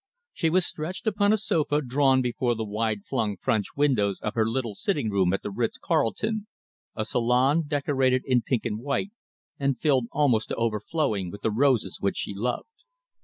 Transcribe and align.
She 0.33 0.49
was 0.49 0.65
stretched 0.65 1.05
upon 1.05 1.31
a 1.31 1.37
sofa 1.37 1.79
drawn 1.79 2.23
before 2.23 2.55
the 2.55 2.65
wide 2.65 3.05
flung 3.05 3.37
French 3.37 3.75
windows 3.77 4.19
of 4.21 4.33
her 4.33 4.49
little 4.49 4.73
sitting 4.73 5.11
room 5.11 5.31
at 5.31 5.43
the 5.43 5.51
Ritz 5.51 5.77
Carlton, 5.77 6.47
a 6.95 7.05
salon 7.05 7.65
decorated 7.67 8.23
in 8.25 8.41
pink 8.41 8.65
and 8.65 8.79
white, 8.79 9.11
and 9.59 9.77
filled 9.77 10.07
almost 10.11 10.47
to 10.49 10.55
overflowing 10.55 11.29
with 11.29 11.41
the 11.43 11.51
roses 11.51 11.97
which 11.99 12.17
she 12.17 12.33
loved. 12.33 12.83